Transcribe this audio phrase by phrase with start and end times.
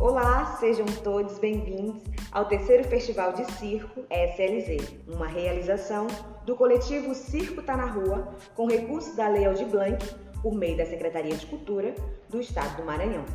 [0.00, 6.06] Olá, sejam todos bem-vindos ao terceiro Festival de Circo SLZ, uma realização
[6.46, 10.02] do coletivo Circo Tá na Rua, com recursos da Lei Aldir Blanc,
[10.42, 11.94] por meio da Secretaria de Cultura
[12.30, 13.26] do Estado do Maranhão.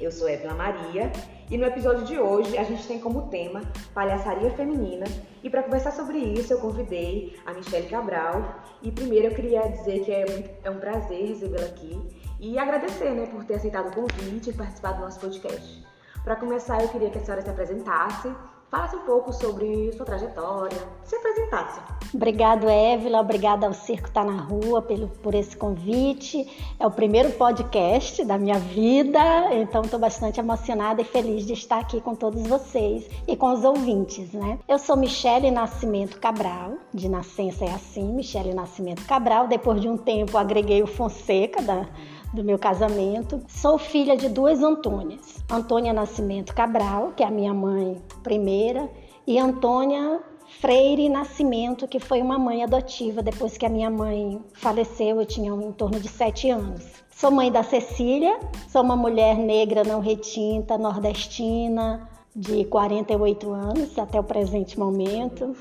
[0.00, 1.12] Eu sou Évila Maria
[1.50, 3.60] e no episódio de hoje a gente tem como tema
[3.92, 5.04] palhaçaria feminina
[5.44, 10.02] e para conversar sobre isso eu convidei a Michelle Cabral e primeiro eu queria dizer
[10.04, 10.24] que é,
[10.64, 12.00] é um prazer recebê-la aqui
[12.40, 15.81] e agradecer né, por ter aceitado o convite e participar do nosso podcast.
[16.24, 18.32] Para começar eu queria que a senhora se apresentasse
[18.72, 21.78] Falasse um pouco sobre sua trajetória, se apresentasse.
[22.14, 23.20] Obrigado, Évila.
[23.20, 26.50] Obrigada ao Circo Tá na Rua pelo, por esse convite.
[26.80, 29.20] É o primeiro podcast da minha vida,
[29.52, 33.62] então estou bastante emocionada e feliz de estar aqui com todos vocês e com os
[33.62, 34.58] ouvintes, né?
[34.66, 39.48] Eu sou Michele Nascimento Cabral, de nascença é assim, Michele Nascimento Cabral.
[39.48, 41.86] Depois de um tempo agreguei o Fonseca da
[42.32, 43.42] do meu casamento.
[43.48, 45.44] Sou filha de duas Antônias.
[45.50, 48.90] Antônia Nascimento Cabral, que é a minha mãe primeira,
[49.26, 50.20] e Antônia
[50.60, 55.52] Freire Nascimento, que foi uma mãe adotiva depois que a minha mãe faleceu, eu tinha
[55.52, 56.84] em torno de sete anos.
[57.10, 64.18] Sou mãe da Cecília, sou uma mulher negra não retinta, nordestina, de 48 anos até
[64.18, 65.54] o presente momento.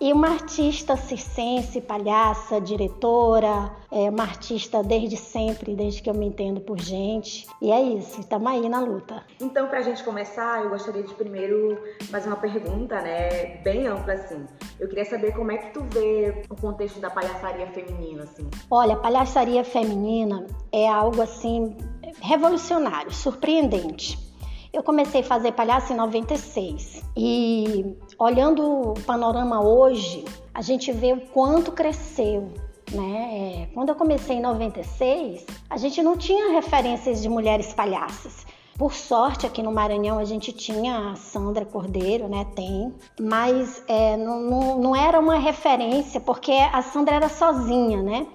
[0.00, 6.26] E uma artista circense, palhaça, diretora, é uma artista desde sempre, desde que eu me
[6.26, 7.46] entendo por gente.
[7.60, 9.22] E é isso, estamos aí na luta.
[9.40, 11.78] Então, para a gente começar, eu gostaria de primeiro
[12.10, 14.44] fazer uma pergunta, né, bem ampla assim.
[14.80, 18.48] Eu queria saber como é que tu vê o contexto da palhaçaria feminina, assim.
[18.70, 21.76] Olha, a palhaçaria feminina é algo assim
[22.20, 24.31] revolucionário, surpreendente.
[24.72, 31.12] Eu comecei a fazer palhaço em 96 e olhando o panorama hoje, a gente vê
[31.12, 32.50] o quanto cresceu.
[32.90, 33.64] Né?
[33.64, 38.46] É, quando eu comecei em 96, a gente não tinha referências de mulheres palhaças.
[38.78, 42.46] Por sorte, aqui no Maranhão a gente tinha a Sandra Cordeiro, né?
[42.56, 48.26] Tem, mas é, não, não, não, era uma referência porque a Sandra era sozinha, né?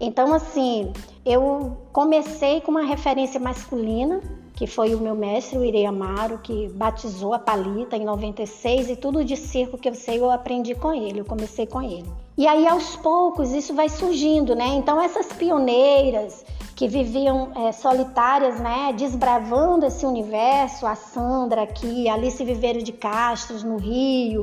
[0.00, 0.92] Então, assim,
[1.24, 4.20] eu comecei com uma referência masculina,
[4.54, 8.96] que foi o meu mestre, o Irei Amaro, que batizou a Palita em 96 e
[8.96, 12.08] tudo de circo que eu sei eu aprendi com ele, eu comecei com ele.
[12.38, 14.68] E aí aos poucos isso vai surgindo, né?
[14.76, 16.44] Então essas pioneiras
[16.76, 23.62] que viviam é, solitárias, né, desbravando esse universo, a Sandra aqui, Alice Viveiro de Castros
[23.62, 24.40] no Rio,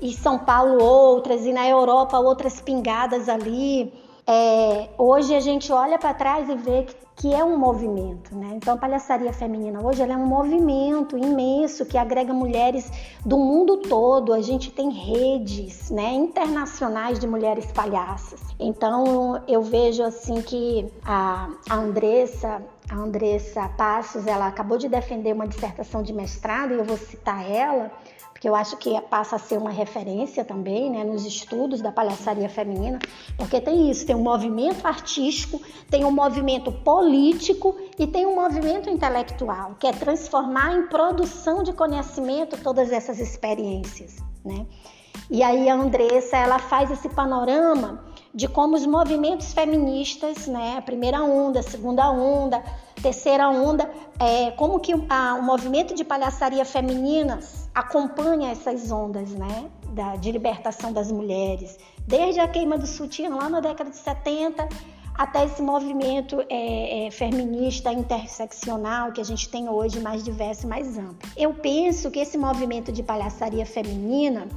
[0.00, 3.92] e São Paulo outras, e na Europa outras pingadas ali.
[4.26, 8.52] É, hoje a gente olha para trás e vê que que é um movimento, né?
[8.54, 12.90] Então a palhaçaria feminina hoje é um movimento imenso que agrega mulheres
[13.26, 14.32] do mundo todo.
[14.32, 18.40] A gente tem redes, né, internacionais de mulheres palhaças.
[18.58, 25.32] Então eu vejo assim que a, a Andressa a Andressa Passos, ela acabou de defender
[25.32, 27.90] uma dissertação de mestrado e eu vou citar ela
[28.40, 32.48] porque eu acho que passa a ser uma referência também né, nos estudos da palhaçaria
[32.48, 32.98] feminina,
[33.36, 38.88] porque tem isso, tem um movimento artístico, tem um movimento político e tem um movimento
[38.88, 44.16] intelectual, que é transformar em produção de conhecimento todas essas experiências.
[44.42, 44.64] Né?
[45.30, 48.04] E aí a Andressa ela faz esse panorama
[48.34, 52.62] de como os movimentos feministas, né, a primeira onda, a segunda onda,
[53.00, 53.88] terceira onda,
[54.18, 60.32] é, como que a, o movimento de palhaçaria femininas acompanha essas ondas, né, da, de
[60.32, 64.68] libertação das mulheres, desde a queima do sutiã lá na década de 70
[65.20, 70.68] até esse movimento é, é, feminista interseccional que a gente tem hoje mais diverso e
[70.68, 71.28] mais amplo.
[71.36, 74.48] Eu penso que esse movimento de palhaçaria feminina,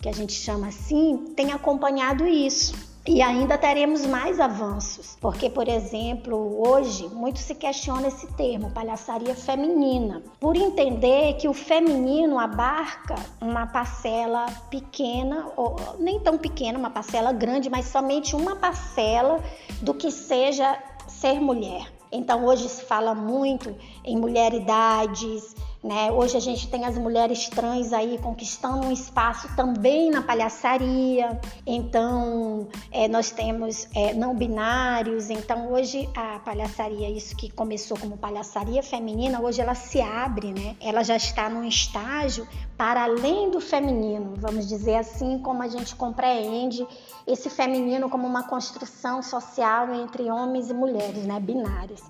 [0.00, 2.88] que a gente chama assim, tem acompanhado isso.
[3.06, 9.34] E ainda teremos mais avanços, porque, por exemplo, hoje muito se questiona esse termo, palhaçaria
[9.34, 16.90] feminina, por entender que o feminino abarca uma parcela pequena, ou nem tão pequena, uma
[16.90, 19.42] parcela grande, mas somente uma parcela
[19.80, 21.90] do que seja ser mulher.
[22.12, 23.74] Então, hoje se fala muito
[24.04, 26.10] em mulheridades, né?
[26.10, 31.38] Hoje a gente tem as mulheres trans aí conquistando um espaço também na palhaçaria.
[31.66, 35.30] Então é, nós temos é, não binários.
[35.30, 40.76] Então hoje a palhaçaria, isso que começou como palhaçaria feminina, hoje ela se abre, né?
[40.80, 42.46] Ela já está num estágio
[42.76, 46.86] para além do feminino, vamos dizer assim, como a gente compreende
[47.26, 51.38] esse feminino como uma construção social entre homens e mulheres, né?
[51.38, 52.02] Binárias.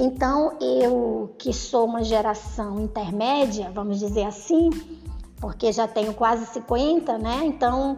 [0.00, 4.70] Então, eu que sou uma geração intermédia, vamos dizer assim,
[5.40, 7.40] porque já tenho quase 50, né?
[7.42, 7.96] Então,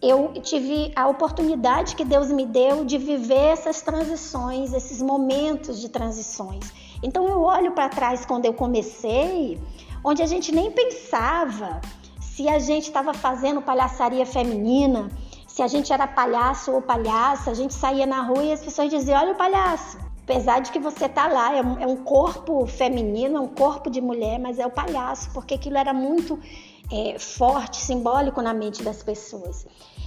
[0.00, 5.90] eu tive a oportunidade que Deus me deu de viver essas transições, esses momentos de
[5.90, 6.72] transições.
[7.02, 9.60] Então eu olho para trás quando eu comecei,
[10.02, 11.80] onde a gente nem pensava
[12.20, 15.10] se a gente estava fazendo palhaçaria feminina,
[15.46, 18.90] se a gente era palhaço ou palhaça, a gente saía na rua e as pessoas
[18.90, 20.13] diziam: Olha o palhaço.
[20.24, 23.90] Apesar de que você tá lá, é um, é um corpo feminino, é um corpo
[23.90, 26.40] de mulher, mas é o palhaço, porque aquilo era muito
[26.90, 29.66] é, forte, simbólico na mente das pessoas.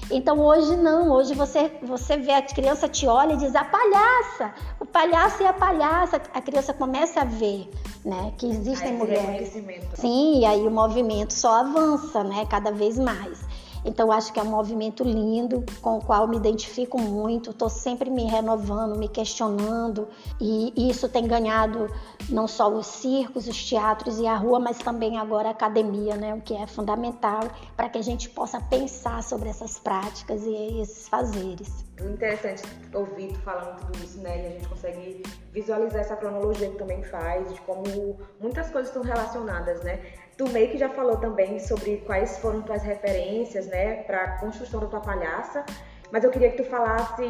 [0.09, 4.53] Então hoje não, hoje você, você vê a criança te olha e diz a palhaça,
[4.79, 7.69] o palhaço e a palhaça, a criança começa a ver,
[8.05, 9.53] né, que existem aí, mulheres.
[9.95, 13.45] Sim, e aí o movimento só avança, né, cada vez mais.
[13.85, 17.51] Então, acho que é um movimento lindo com o qual me identifico muito.
[17.51, 20.07] Estou sempre me renovando, me questionando,
[20.39, 21.87] e isso tem ganhado
[22.29, 26.33] não só os circos, os teatros e a rua, mas também agora a academia, né?
[26.33, 27.41] o que é fundamental
[27.75, 31.85] para que a gente possa pensar sobre essas práticas e esses fazeres.
[31.99, 32.63] Interessante
[32.93, 34.43] ouvir tu falando tudo isso, né?
[34.43, 39.03] E a gente consegue visualizar essa cronologia que também faz, de como muitas coisas estão
[39.03, 39.99] relacionadas, né?
[40.37, 44.85] Tu meio que já falou também sobre quais foram tuas referências, né, para construção da
[44.85, 45.65] tua palhaça,
[46.11, 47.23] mas eu queria que tu falasse,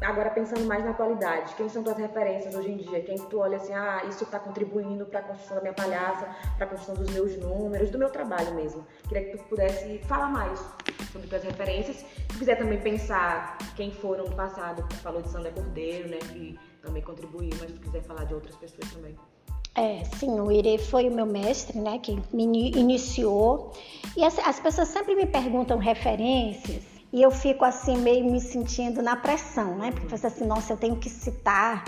[0.00, 3.00] agora pensando mais na atualidade, quem são tuas referências hoje em dia?
[3.02, 6.26] Quem tu olha assim, ah, isso está contribuindo para a construção da minha palhaça,
[6.56, 8.84] para a construção dos meus números, do meu trabalho mesmo.
[9.08, 10.58] Queria que tu pudesse falar mais
[11.12, 11.98] sobre tuas referências.
[11.98, 17.02] Se quiser também pensar quem foram no passado, falou de Sandra Cordeiro, né, que também
[17.02, 19.16] contribuiu, mas se quiser falar de outras pessoas também.
[19.76, 23.72] É, sim, o Ire foi o meu mestre, né, que me iniciou.
[24.16, 29.02] E as, as, pessoas sempre me perguntam referências e eu fico assim meio me sentindo
[29.02, 29.90] na pressão, né?
[29.90, 31.84] Porque eu assim, nossa, eu tenho que citar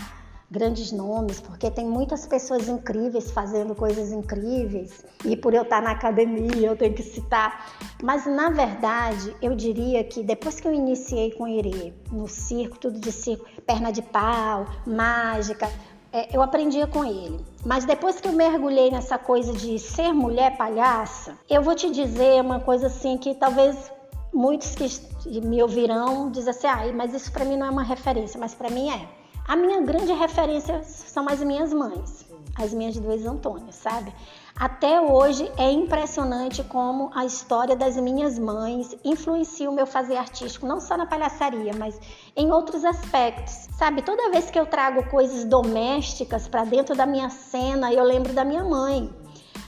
[0.51, 5.05] grandes nomes, porque tem muitas pessoas incríveis fazendo coisas incríveis.
[5.25, 7.73] E por eu estar na academia, eu tenho que citar.
[8.03, 12.79] Mas na verdade, eu diria que depois que eu iniciei com o Ire, no circo,
[12.79, 15.69] tudo de circo, perna de pau, mágica,
[16.17, 17.45] é, eu aprendia com ele.
[17.63, 22.41] Mas depois que eu mergulhei nessa coisa de ser mulher palhaça, eu vou te dizer
[22.41, 23.93] uma coisa assim que talvez
[24.33, 28.41] muitos que me ouvirão dizem assim, ah, mas isso para mim não é uma referência,
[28.41, 29.07] mas para mim é.
[29.47, 32.27] A minha grande referência são as minhas mães,
[32.57, 34.11] as minhas duas Antônias, sabe?
[34.59, 40.67] Até hoje é impressionante como a história das minhas mães influencia o meu fazer artístico,
[40.67, 42.01] não só na palhaçaria, mas
[42.35, 43.53] em outros aspectos.
[43.77, 48.33] Sabe, toda vez que eu trago coisas domésticas para dentro da minha cena, eu lembro
[48.33, 49.15] da minha mãe.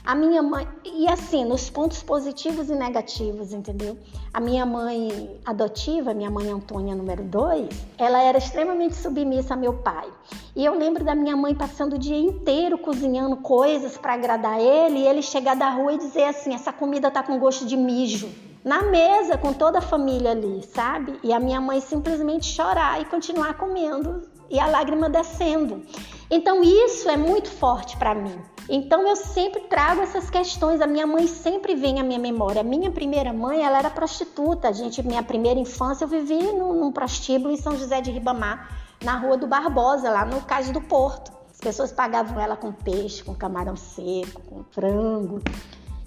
[0.03, 3.97] A minha mãe, e assim, nos pontos positivos e negativos, entendeu?
[4.33, 9.73] A minha mãe adotiva, minha mãe Antônia número 2, ela era extremamente submissa a meu
[9.73, 10.07] pai.
[10.55, 14.99] E eu lembro da minha mãe passando o dia inteiro cozinhando coisas para agradar ele,
[14.99, 18.29] e ele chegar da rua e dizer assim: essa comida tá com gosto de mijo.
[18.63, 21.17] Na mesa, com toda a família ali, sabe?
[21.23, 25.83] E a minha mãe simplesmente chorar e continuar comendo e a lágrima descendo.
[26.29, 28.39] Então isso é muito forte para mim.
[28.69, 30.79] Então eu sempre trago essas questões.
[30.79, 32.61] A minha mãe sempre vem à minha memória.
[32.61, 34.69] A minha primeira mãe, ela era prostituta.
[34.69, 38.69] A gente, minha primeira infância, eu vivi num, num prostíbulo em São José de Ribamar,
[39.03, 41.31] na Rua do Barbosa, lá no Cais do Porto.
[41.51, 45.41] As pessoas pagavam ela com peixe, com camarão seco, com frango.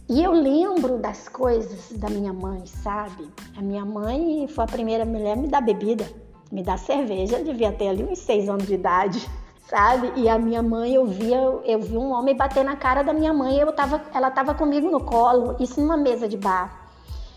[0.09, 3.29] E eu lembro das coisas da minha mãe, sabe?
[3.57, 6.09] A minha mãe foi a primeira mulher a me dar bebida,
[6.53, 7.43] me dar cerveja.
[7.43, 9.29] Devia ter ali uns seis anos de idade
[9.73, 10.13] sabe?
[10.17, 13.33] E a minha mãe, eu via, eu vi um homem bater na cara da minha
[13.33, 16.91] mãe, eu tava, ela estava comigo no colo, isso numa mesa de bar.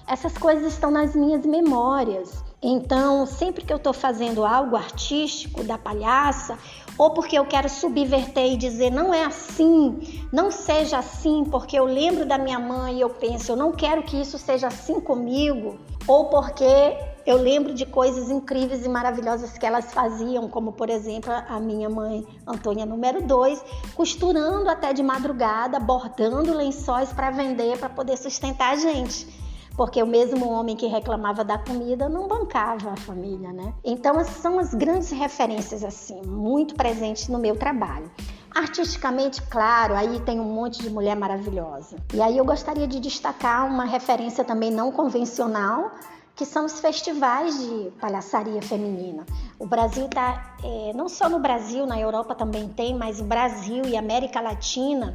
[0.05, 2.43] Essas coisas estão nas minhas memórias.
[2.61, 6.59] Então, sempre que eu estou fazendo algo artístico da palhaça,
[6.97, 11.85] ou porque eu quero subverter e dizer não é assim, não seja assim, porque eu
[11.85, 15.79] lembro da minha mãe e eu penso, eu não quero que isso seja assim comigo,
[16.05, 21.31] ou porque eu lembro de coisas incríveis e maravilhosas que elas faziam, como por exemplo
[21.31, 23.63] a minha mãe Antônia número 2,
[23.95, 29.43] costurando até de madrugada, bordando lençóis para vender, para poder sustentar a gente.
[29.75, 33.73] Porque o mesmo homem que reclamava da comida não bancava a família, né?
[33.83, 38.09] Então, são as grandes referências, assim, muito presentes no meu trabalho.
[38.55, 41.97] Artisticamente, claro, aí tem um monte de mulher maravilhosa.
[42.13, 45.91] E aí eu gostaria de destacar uma referência também não convencional,
[46.35, 49.25] que são os festivais de palhaçaria feminina.
[49.57, 53.85] O Brasil está, é, não só no Brasil, na Europa também tem, mas o Brasil
[53.85, 55.13] e América Latina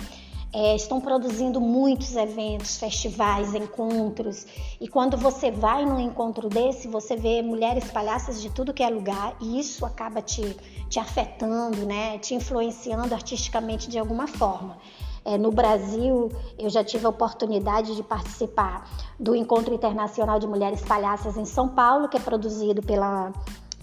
[0.53, 4.47] é, estão produzindo muitos eventos, festivais, encontros.
[4.81, 8.89] E quando você vai num encontro desse, você vê mulheres palhaças de tudo que é
[8.89, 10.57] lugar e isso acaba te,
[10.89, 12.19] te afetando, né?
[12.19, 14.79] te influenciando artisticamente de alguma forma.
[15.25, 20.83] É, no Brasil, eu já tive a oportunidade de participar do Encontro Internacional de Mulheres
[20.83, 23.33] Palhaças em São Paulo, que é produzido pela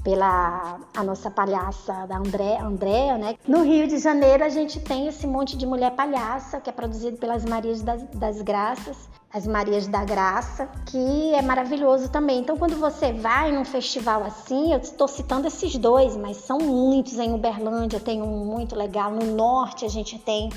[0.08, 3.36] pela a nossa palhaça da André, Andréa, né?
[3.46, 7.18] No Rio de Janeiro a gente tem esse monte de mulher palhaça que é produzido
[7.18, 12.40] pelas Marias das, das Graças, as Marias da Graça, que é maravilhoso também.
[12.40, 17.20] Então quando você vai num festival assim, eu estou citando esses dois, mas são muitos
[17.20, 19.12] em Uberlândia, tem um muito legal.
[19.12, 20.48] No norte a gente tem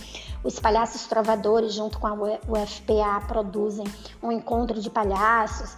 [0.42, 3.84] os palhaços trovadores junto com a UFPA produzem
[4.22, 5.76] um encontro de palhaços.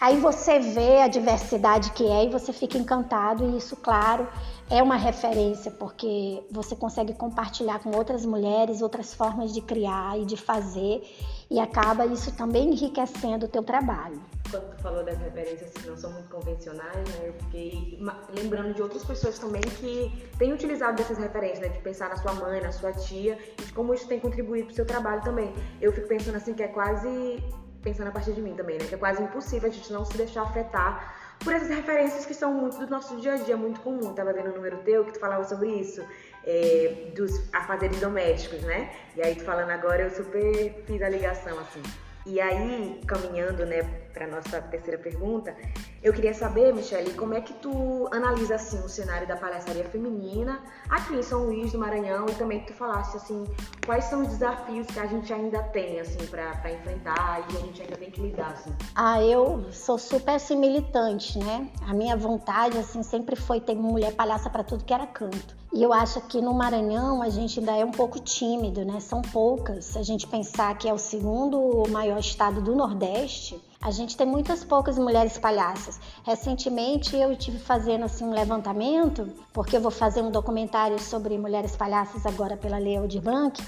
[0.00, 4.28] Aí você vê a diversidade que é e você fica encantado, e isso, claro,
[4.68, 10.26] é uma referência, porque você consegue compartilhar com outras mulheres outras formas de criar e
[10.26, 11.02] de fazer,
[11.50, 14.20] e acaba isso também enriquecendo o teu trabalho.
[14.50, 17.98] Quando tu falou das referências que não são muito convencionais, né, eu fiquei
[18.36, 22.34] lembrando de outras pessoas também que têm utilizado dessas referências, né, de pensar na sua
[22.34, 25.52] mãe, na sua tia, e de como isso tem contribuído para o seu trabalho também.
[25.80, 27.42] Eu fico pensando assim que é quase
[27.82, 28.86] pensando a partir de mim também, né?
[28.86, 32.52] Que é quase impossível a gente não se deixar afetar por essas referências que são
[32.54, 34.14] muito do nosso dia a dia, muito comum.
[34.14, 36.02] Tava vendo o número teu que tu falava sobre isso,
[36.46, 38.90] é, dos afazeres domésticos, né?
[39.16, 41.82] E aí tu falando agora, eu super fiz a ligação, assim.
[42.26, 45.54] E aí, caminhando, né, para nossa terceira pergunta,
[46.02, 50.62] eu queria saber, Michelle, como é que tu analisa assim o cenário da palhaçaria feminina
[50.88, 53.44] aqui em São Luís do Maranhão e também que tu falasse assim,
[53.84, 57.82] quais são os desafios que a gente ainda tem assim para enfrentar e a gente
[57.82, 58.72] ainda tem que lidar assim.
[58.94, 61.68] Ah, eu sou super assim, militante, né?
[61.88, 65.56] A minha vontade assim sempre foi ter mulher palhaça para tudo que era canto.
[65.74, 69.00] E eu acho que no Maranhão a gente ainda é um pouco tímido, né?
[69.00, 69.86] São poucas.
[69.86, 74.26] Se a gente pensar que é o segundo maior estado do Nordeste, a gente tem
[74.26, 76.00] muitas poucas mulheres palhaças.
[76.24, 81.76] Recentemente eu tive fazendo assim um levantamento, porque eu vou fazer um documentário sobre mulheres
[81.76, 83.62] palhaças agora pela Leo de Blanc.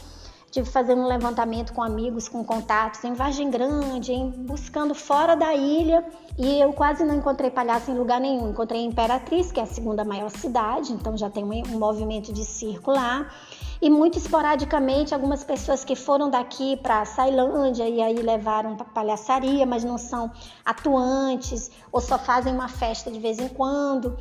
[0.51, 5.55] Tive fazendo um levantamento com amigos, com contatos em Vargem Grande, em, buscando fora da
[5.55, 6.03] ilha
[6.39, 8.49] e eu quase não encontrei palhaço em lugar nenhum.
[8.49, 12.43] Encontrei Imperatriz, que é a segunda maior cidade, então já tem um, um movimento de
[12.43, 13.31] circo lá.
[13.87, 19.65] E muito esporadicamente, algumas pessoas que foram daqui para Sailândia e aí levaram para palhaçaria,
[19.65, 20.29] mas não são
[20.65, 24.19] atuantes ou só fazem uma festa de vez em quando.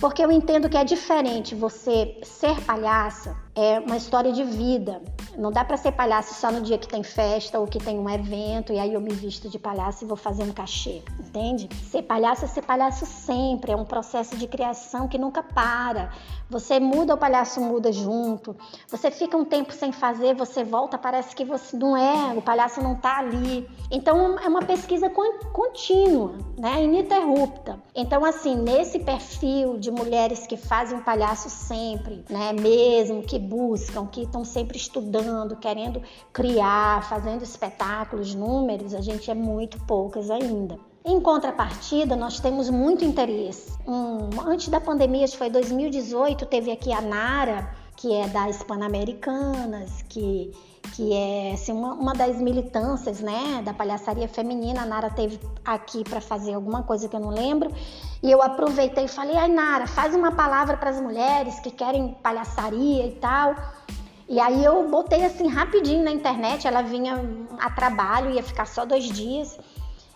[0.00, 5.00] Porque eu entendo que é diferente você ser palhaça, é uma história de vida.
[5.36, 8.08] Não dá para ser palhaço só no dia que tem festa ou que tem um
[8.08, 11.68] evento e aí eu me visto de palhaço e vou fazer um cachê, entende?
[11.90, 16.12] Ser palhaço é ser palhaço sempre, é um processo de criação que nunca para.
[16.48, 18.56] Você muda, o palhaço muda junto.
[18.88, 22.80] Você fica um tempo sem fazer, você volta, parece que você não é, o palhaço
[22.80, 23.68] não tá ali.
[23.90, 27.80] Então é uma pesquisa contínua, né, ininterrupta.
[27.94, 34.22] Então assim, nesse perfil de mulheres que fazem palhaço sempre, né, mesmo que buscam, que
[34.22, 40.78] estão sempre estudando, querendo criar, fazendo espetáculos, números, a gente é muito poucas ainda.
[41.06, 43.72] Em contrapartida, nós temos muito interesse.
[43.86, 48.62] Um, antes da pandemia, acho que foi 2018, teve aqui a Nara, que é das
[48.62, 50.50] Pan-Americanas, que,
[50.94, 54.82] que é assim, uma, uma, das militâncias né, da palhaçaria feminina.
[54.82, 57.70] A Nara teve aqui para fazer alguma coisa que eu não lembro.
[58.24, 62.16] E eu aproveitei e falei: ai, Nara, faz uma palavra para as mulheres que querem
[62.22, 63.54] palhaçaria e tal.
[64.26, 67.20] E aí eu botei assim rapidinho na internet, ela vinha
[67.58, 69.58] a trabalho, ia ficar só dois dias.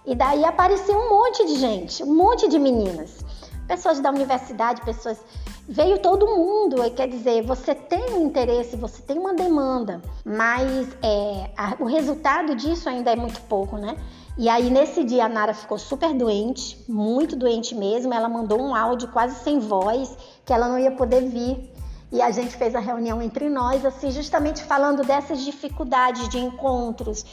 [0.06, 3.22] E daí apareceu um monte de gente, um monte de meninas.
[3.66, 5.20] Pessoas da universidade, pessoas.
[5.68, 11.50] Veio todo mundo, quer dizer, você tem um interesse, você tem uma demanda, mas é,
[11.54, 13.98] a, o resultado disso ainda é muito pouco, né?
[14.38, 18.14] E aí, nesse dia, a Nara ficou super doente, muito doente mesmo.
[18.14, 20.16] Ela mandou um áudio quase sem voz,
[20.46, 21.72] que ela não ia poder vir.
[22.12, 27.26] E a gente fez a reunião entre nós, assim, justamente falando dessas dificuldades de encontros.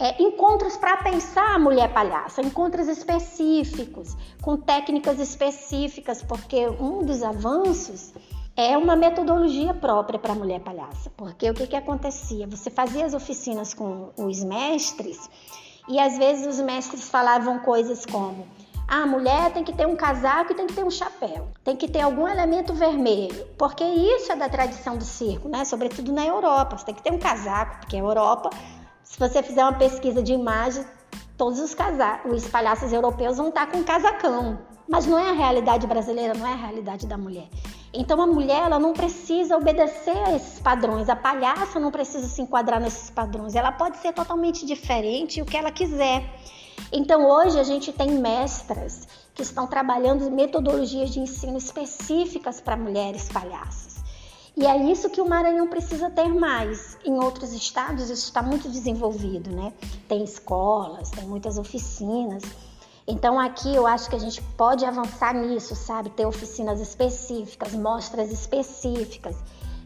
[0.00, 7.22] É, encontros para pensar a mulher palhaça, encontros específicos, com técnicas específicas, porque um dos
[7.22, 8.14] avanços
[8.56, 11.10] é uma metodologia própria para a mulher palhaça.
[11.18, 12.46] Porque o que, que acontecia?
[12.46, 15.28] Você fazia as oficinas com os mestres
[15.88, 18.46] e às vezes os mestres falavam coisas como
[18.88, 21.88] a mulher tem que ter um casaco e tem que ter um chapéu, tem que
[21.88, 25.64] ter algum elemento vermelho, porque isso é da tradição do circo, né?
[25.64, 28.50] Sobretudo na Europa, você tem que ter um casaco, porque a Europa,
[29.02, 30.84] se você fizer uma pesquisa de imagem,
[31.36, 34.58] todos os casacos, os palhaços europeus vão estar com um casacão.
[34.88, 37.48] Mas não é a realidade brasileira, não é a realidade da mulher.
[37.98, 42.42] Então a mulher ela não precisa obedecer a esses padrões, a palhaça não precisa se
[42.42, 46.22] enquadrar nesses padrões, ela pode ser totalmente diferente o que ela quiser.
[46.92, 53.30] Então hoje a gente tem mestras que estão trabalhando metodologias de ensino específicas para mulheres
[53.30, 53.96] palhaças.
[54.54, 56.98] E é isso que o Maranhão precisa ter mais.
[57.04, 59.72] Em outros estados isso está muito desenvolvido, né?
[60.06, 62.42] Tem escolas, tem muitas oficinas.
[63.08, 66.10] Então aqui eu acho que a gente pode avançar nisso, sabe?
[66.10, 69.36] Ter oficinas específicas, mostras específicas.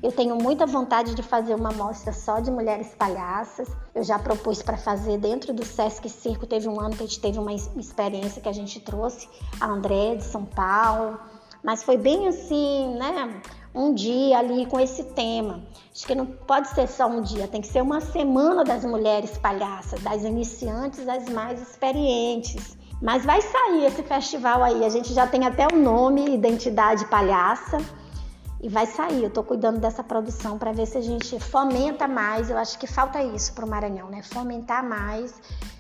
[0.02, 3.68] Eu tenho muita vontade de fazer uma mostra só de mulheres palhaças.
[3.94, 6.46] Eu já propus para fazer dentro do Sesc Circo.
[6.46, 9.28] Teve um ano que a gente teve uma experiência que a gente trouxe
[9.60, 11.20] a André de São Paulo.
[11.62, 13.42] Mas foi bem assim, né?
[13.74, 15.62] Um dia ali com esse tema.
[15.94, 19.36] Acho que não pode ser só um dia, tem que ser uma semana das mulheres
[19.36, 22.79] palhaças, das iniciantes às mais experientes.
[23.00, 24.85] Mas vai sair esse festival aí.
[24.85, 27.78] A gente já tem até o nome, Identidade Palhaça
[28.62, 29.23] e vai sair.
[29.23, 32.50] Eu estou cuidando dessa produção para ver se a gente fomenta mais.
[32.50, 34.23] Eu acho que falta isso para o Maranhão, né?
[34.23, 35.35] Fomentar mais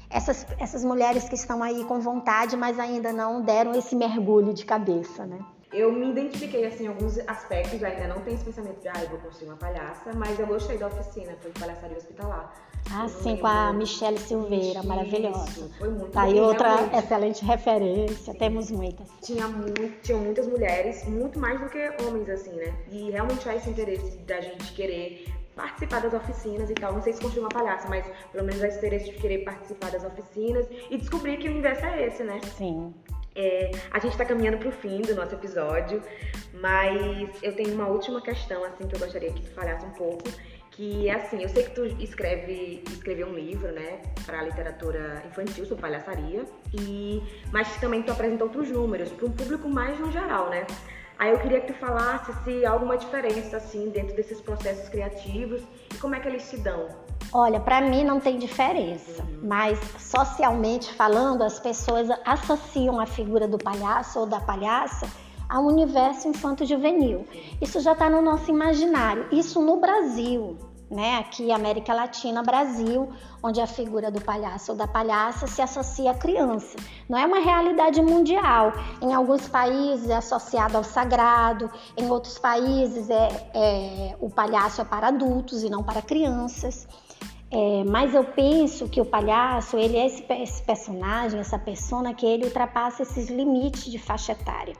[0.08, 4.64] essas, essas mulheres que estão aí com vontade, mas ainda não deram esse mergulho de
[4.64, 5.38] cabeça, né?
[5.72, 9.08] Eu me identifiquei assim em alguns aspectos, ainda não tenho esse pensamento de ah, eu
[9.10, 12.52] vou construir uma palhaça, mas eu gostei da oficina, foi de palhaçaria hospitalar.
[12.92, 15.70] Ah, sim, com a Michelle Silveira, Isso, maravilhosa.
[15.78, 16.96] Foi muito Tá aí outra realmente.
[16.96, 19.06] excelente referência, temos muitas.
[19.22, 22.74] Tinha muito, tinham muitas mulheres, muito mais do que homens, assim, né?
[22.90, 26.94] E realmente há esse interesse da gente querer participar das oficinas e tal.
[26.94, 29.92] Não sei se construir uma palhaça, mas pelo menos há esse interesse de querer participar
[29.92, 32.40] das oficinas e descobrir que o universo é esse, né?
[32.56, 32.92] Sim.
[33.40, 36.02] É, a gente está caminhando para o fim do nosso episódio,
[36.52, 40.24] mas eu tenho uma última questão assim que eu gostaria que tu falasse um pouco,
[40.70, 45.64] que é assim, eu sei que tu escreve, escreveu um livro, né, para literatura infantil
[45.64, 46.44] sobre palhaçaria,
[46.74, 50.66] e mas também tu apresenta outros números para um público mais no geral, né?
[51.20, 55.60] Aí eu queria que tu falasse se há alguma diferença assim dentro desses processos criativos
[55.94, 56.88] e como é que eles se dão.
[57.30, 59.40] Olha, para mim não tem diferença, uhum.
[59.42, 65.06] mas socialmente falando, as pessoas associam a figura do palhaço ou da palhaça
[65.46, 67.28] ao universo infanto-juvenil.
[67.60, 69.26] Isso já está no nosso imaginário.
[69.30, 70.56] Isso no Brasil
[70.90, 71.18] né?
[71.18, 73.08] Aqui América Latina, Brasil,
[73.42, 76.76] onde a figura do palhaço ou da palhaça se associa à criança.
[77.08, 78.72] Não é uma realidade mundial.
[79.00, 84.84] Em alguns países é associado ao sagrado, em outros países é, é o palhaço é
[84.84, 86.88] para adultos e não para crianças.
[87.52, 92.24] É, mas eu penso que o palhaço, ele é esse, esse, personagem, essa persona que
[92.24, 94.74] ele ultrapassa esses limites de faixa etária.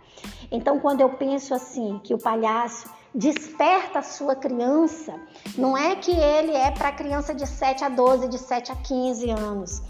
[0.53, 5.15] Então, quando eu penso assim, que o palhaço desperta a sua criança,
[5.57, 9.31] não é que ele é para criança de 7 a 12, de 7 a 15
[9.31, 9.83] anos.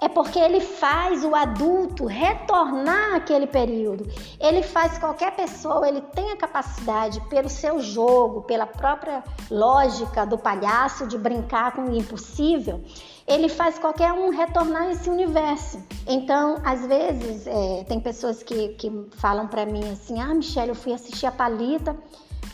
[0.00, 4.08] É porque ele faz o adulto retornar àquele período.
[4.38, 10.38] Ele faz qualquer pessoa, ele tem a capacidade, pelo seu jogo, pela própria lógica do
[10.38, 12.80] palhaço de brincar com o impossível,
[13.26, 15.82] ele faz qualquer um retornar a esse universo.
[16.06, 20.76] Então, às vezes, é, tem pessoas que, que falam para mim assim: Ah, Michelle, eu
[20.76, 21.96] fui assistir a Palita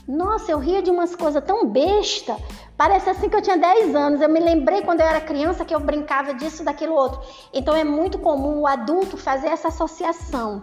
[0.07, 2.37] nossa, eu ria de umas coisas tão besta.
[2.77, 4.21] Parece assim que eu tinha 10 anos.
[4.21, 7.21] Eu me lembrei quando eu era criança que eu brincava disso, daquilo outro.
[7.53, 10.63] Então é muito comum o adulto fazer essa associação.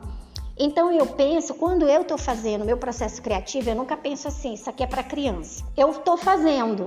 [0.57, 4.69] Então eu penso, quando eu estou fazendo meu processo criativo, eu nunca penso assim, isso
[4.69, 5.63] aqui é para criança.
[5.75, 6.85] Eu estou fazendo.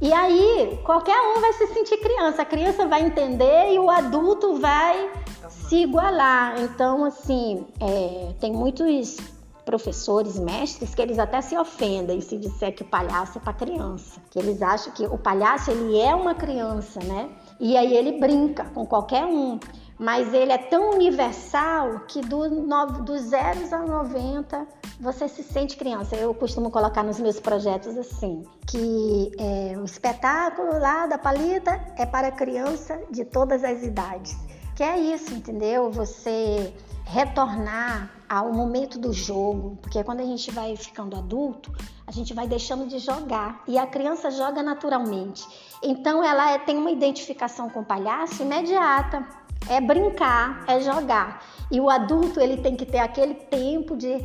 [0.00, 2.42] E aí, qualquer um vai se sentir criança.
[2.42, 5.10] A criança vai entender e o adulto vai
[5.48, 6.60] se igualar.
[6.60, 9.18] Então, assim, é, tem muitos
[9.64, 14.20] professores, mestres, que eles até se ofendem se disser que o palhaço é para criança,
[14.30, 17.30] que eles acham que o palhaço ele é uma criança, né?
[17.58, 19.58] E aí ele brinca com qualquer um,
[19.98, 24.66] mas ele é tão universal que do, no, zeros a 90
[25.00, 26.16] você se sente criança.
[26.16, 32.04] Eu costumo colocar nos meus projetos assim, que é, o espetáculo lá da palita é
[32.04, 34.36] para criança de todas as idades.
[34.74, 35.90] Que é isso, entendeu?
[35.92, 36.74] Você
[37.04, 41.72] retornar ao momento do jogo, porque quando a gente vai ficando adulto,
[42.06, 45.46] a gente vai deixando de jogar e a criança joga naturalmente.
[45.82, 49.26] Então ela é, tem uma identificação com o palhaço imediata.
[49.68, 51.42] É brincar, é jogar.
[51.70, 54.22] E o adulto ele tem que ter aquele tempo de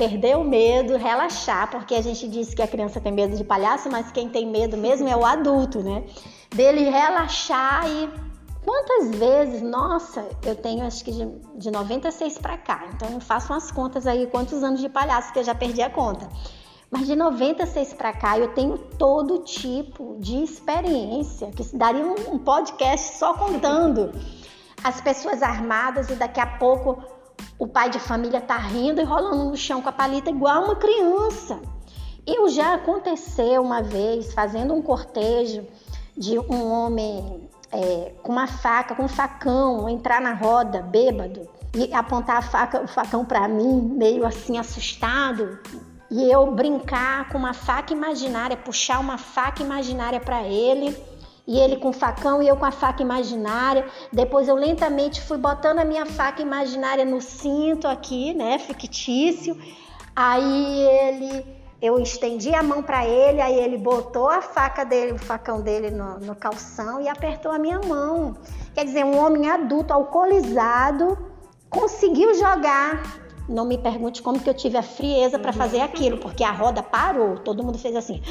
[0.00, 3.90] perder o medo, relaxar, porque a gente diz que a criança tem medo de palhaço,
[3.90, 6.04] mas quem tem medo mesmo é o adulto, né?
[6.48, 8.29] Dele relaxar e
[8.70, 13.52] Quantas vezes, nossa, eu tenho acho que de, de 96 para cá, então eu faço
[13.52, 16.28] umas contas aí, quantos anos de palhaço que eu já perdi a conta.
[16.88, 22.38] Mas de 96 para cá eu tenho todo tipo de experiência, que daria um, um
[22.38, 24.12] podcast só contando
[24.84, 27.02] as pessoas armadas e daqui a pouco
[27.58, 30.76] o pai de família tá rindo e rolando no chão com a palita igual uma
[30.76, 31.60] criança.
[32.24, 35.66] Eu já aconteceu uma vez fazendo um cortejo
[36.16, 41.92] de um homem é, com uma faca, com um facão, entrar na roda, bêbado, e
[41.94, 45.58] apontar a faca, o facão para mim, meio assim assustado.
[46.10, 50.96] e eu brincar com uma faca imaginária, puxar uma faca imaginária para ele,
[51.46, 53.86] e ele com o facão e eu com a faca imaginária.
[54.12, 59.56] Depois eu lentamente fui botando a minha faca imaginária no cinto aqui, né, fictício.
[60.14, 61.44] Aí ele,
[61.80, 65.90] eu estendi a mão para ele, aí ele botou a faca dele, o facão dele
[65.90, 68.36] no, no calção e apertou a minha mão.
[68.74, 71.16] Quer dizer, um homem adulto alcoolizado
[71.68, 76.44] conseguiu jogar não me pergunte como que eu tive a frieza para fazer aquilo, porque
[76.44, 78.22] a roda parou, todo mundo fez assim.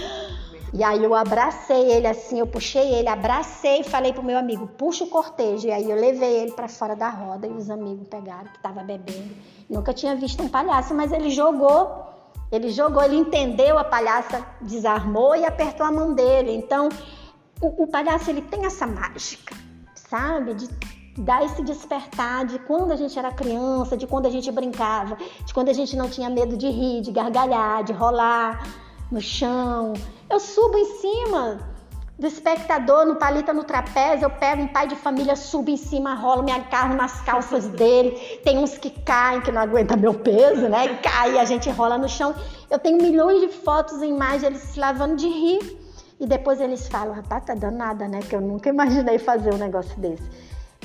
[0.73, 4.67] E aí eu abracei ele assim, eu puxei ele, abracei e falei pro meu amigo,
[4.67, 5.67] puxa o cortejo.
[5.67, 8.81] E aí eu levei ele para fora da roda e os amigos pegaram, que tava
[8.81, 9.35] bebendo.
[9.69, 12.05] Nunca tinha visto um palhaço, mas ele jogou,
[12.51, 16.51] ele jogou, ele entendeu, a palhaça desarmou e apertou a mão dele.
[16.51, 16.89] Então,
[17.61, 19.55] o, o palhaço ele tem essa mágica,
[19.95, 20.55] sabe?
[20.55, 20.67] De
[21.17, 25.53] dar esse despertar de quando a gente era criança, de quando a gente brincava, de
[25.53, 28.65] quando a gente não tinha medo de rir, de gargalhar, de rolar
[29.11, 29.93] no chão.
[30.29, 31.59] Eu subo em cima
[32.19, 36.15] do espectador, no palita no trapézio, eu pego um pai de família, subo em cima,
[36.15, 38.11] rolo, me agarro nas calças dele.
[38.43, 40.97] Tem uns que caem, que não aguenta meu peso, né?
[40.97, 42.35] Cai, a gente rola no chão.
[42.69, 45.79] Eu tenho milhões de fotos e imagens eles se lavando de rir.
[46.19, 48.19] E depois eles falam, rapaz, tá danada, né?
[48.19, 50.29] Que eu nunca imaginei fazer um negócio desse.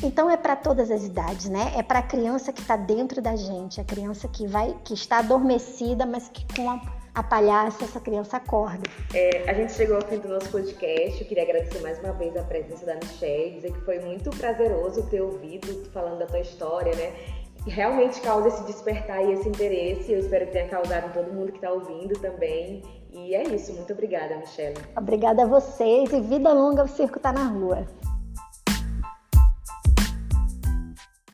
[0.04, 1.72] Então é para todas as idades, né?
[1.76, 5.18] É para a criança que está dentro da gente, a criança que vai, que está
[5.18, 6.80] adormecida, mas que com a,
[7.14, 8.83] a palhaça essa criança acorda.
[9.14, 11.20] É, a gente chegou ao fim do nosso podcast.
[11.20, 15.03] Eu queria agradecer mais uma vez a presença da Michelle, dizer que foi muito prazeroso
[15.09, 17.12] ter ouvido falando da tua história, né?
[17.66, 20.12] realmente causa esse despertar e esse interesse.
[20.12, 22.83] Eu espero que tenha causado em todo mundo que está ouvindo também.
[23.12, 23.72] E é isso.
[23.72, 24.77] Muito obrigada, Michelle.
[24.96, 27.87] Obrigada a vocês e vida longa o circo tá na rua.